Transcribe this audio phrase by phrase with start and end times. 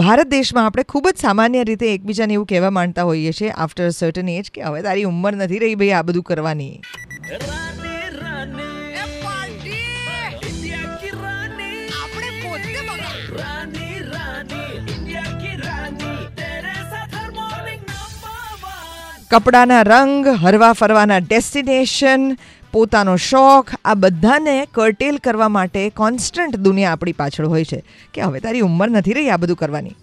[0.00, 4.28] ભારત દેશમાં આપણે ખૂબ જ સામાન્ય રીતે એકબીજાને એવું કહેવા માંડતા હોઈએ છીએ આફ્ટર સર્ટન
[4.34, 6.74] એજ કે હવે તારી ઉંમર નથી રહી ભાઈ આ બધું કરવાની.
[19.30, 22.24] કપડાના રંગ હરવા ફરવાના ડેસ્ટિનેશન
[22.72, 27.84] પોતાનો શોખ, આ બધાને કર્ટેલ કરવા માટે કોન્સ્ટન્ટ દુનિયા આપણી પાછળ હોય છે
[28.14, 29.94] કે હવે તારી ઉંમર નથી રહી આ બધું કરવાની.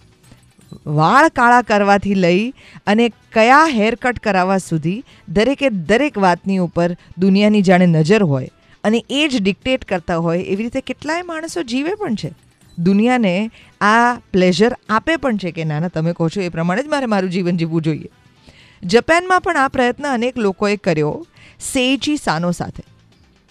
[0.86, 2.54] વાળ કાળા કરવાથી લઈ
[2.86, 8.48] અને કયા હેરકટ કરાવવા સુધી દરેકે દરેક વાતની ઉપર દુનિયાની જાણે નજર હોય
[8.84, 12.32] અને એ જ ડિક્ટેટ કરતા હોય એવી રીતે કેટલાય માણસો જીવે પણ છે.
[12.78, 16.86] દુનિયાને આ પ્લેઝર આપે પણ છે કે, ના ના, તમે કહો છો એ પ્રમાણે જ
[16.86, 18.08] મારે મારું જીવન જીવવું જોઈએ.
[18.82, 21.26] જપાનમાં પણ આ પ્રયત્ન અનેક લોકોએ કર્યો.
[21.72, 22.82] સેઈચી સાનો સાથે.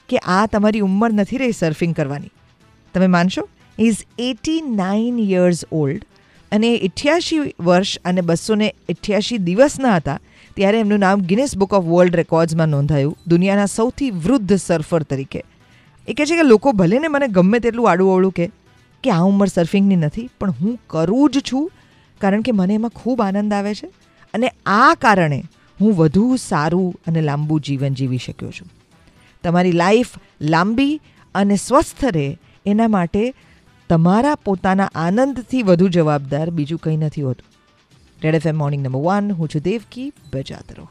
[0.10, 2.30] કે આ તમારી ઉંમર નથી રહી સર્ફિંગ કરવાની.
[2.94, 3.50] તમે માનશો?
[3.80, 6.06] Is eighty nine years old
[6.52, 10.20] અને અઠ્યાસી વર્ષ અને બસો ને અઠ્યાસી દિવસના હતા
[10.56, 13.18] ત્યારે એમનું નામ ગિનેસ બુક ઓફ વર્લ્ડ રેકોર્ડ્સમાં નોંધાયું.
[13.28, 15.44] દુનિયાના સૌથી વૃદ્ધ સર્ફર તરીકે.
[16.08, 18.52] એ કહે છે કે લોકો ભલે ને મને ગમે તેટલું આડું અવળું કે
[19.03, 21.72] કે આ ઉંમર સર્ફિંગની નથી, પણ હું કરું જ છું.
[22.22, 23.90] કારણ કે મને એમાં ખૂબ આનંદ આવે છે.
[24.33, 25.44] અને આ કારણે
[25.81, 28.67] હું વધુ સારું અને લાંબુ જીવન જીવી શક્યો છું.
[29.44, 30.09] તમારી લાઈફ
[30.41, 31.02] લાંબી
[31.35, 33.33] અને સ્વસ્થ રહે એના માટે
[33.89, 37.53] તમારા પોતાના આનંદથી વધુ જવાબદાર બીજું કંઈ નથી હોતું.
[38.23, 40.89] Red F M morning number one, હું છું દેવકી, બજાત રહો.